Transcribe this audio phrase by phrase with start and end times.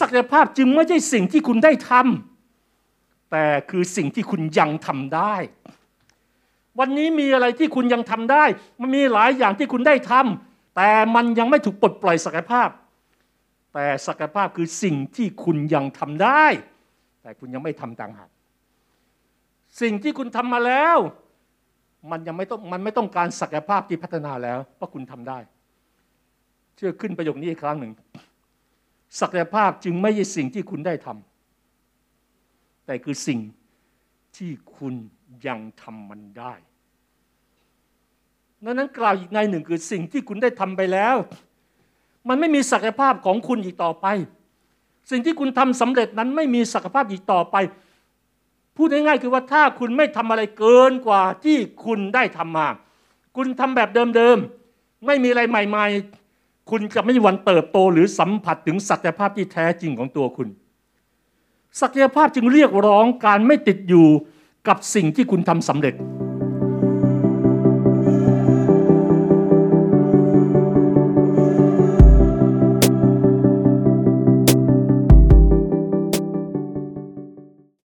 [0.00, 5.34] ศักยภาพจึงไม่ใช่สิ่งที่คุณได้ทำแต่คือสิ่งที่คุณยังทำได้
[6.78, 8.44] วันนี้มีอะไรที่คุณยังทำได้
[8.80, 12.68] มันมีหลายอย่างที่คุณได้ทำแต่มันยังไม่ถูกปลดปล่อยศักยภาพ
[13.74, 16.44] แต่ศักยภาพคือสิ่งที่คุณยังทำได้
[17.22, 18.30] แต่คุณยังไม่ทำต่างหาก
[19.80, 20.98] สิ่งที่คุณทำมาแล้ว
[22.10, 25.38] มันยังไม่ต้องมันไม่ต้องการศักยภาพที่พัฒนาแล้วเพราะคุณทำได้
[26.76, 27.92] เชื่อขึ้นประโยคนี้อีกครั้งหนึ่ง
[29.20, 33.38] ศักยภาพจึงไม่ใช่สิ่งที่คุณได้ทำแต่คือสิ่ง
[34.36, 34.94] ที่คุณ
[35.46, 36.54] ยังทำมันได้
[38.64, 41.16] ดังนั้นกล่าวอีกในหนึ่งคือสิ่งที่คุณได้ทำไปแล้ว
[42.28, 44.06] มันไม่มีศักยภาพของคุณอีกต่อไป
[45.10, 47.56] สิ่งที่คุณทำสำเร็จนั้นไม่มีศักยภาพอีกต่อไป
[48.76, 52.68] พูดง่ายๆคือว่าถ้าคุณไม่ทำอะไรเกินกว่าที่คุณได้ทำมา
[53.36, 56.25] คุณทำแบบเดิมๆไม่มีอะไรใหม่ ๆ
[56.70, 60.48] คุณจะไม่มีวันเติบโตหรือสัมผัสถึงศักยภาพที่แท้จริงของตัวคุณ
[61.80, 64.06] ศักยภาพจึงเรียกร้องการไม่ติดอยู่
[64.68, 65.94] กับสิ่งที่คุณทำสำเร็จ